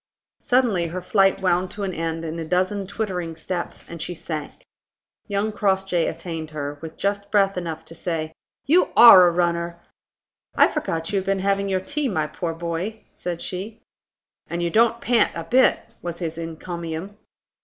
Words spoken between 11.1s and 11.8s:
you had been having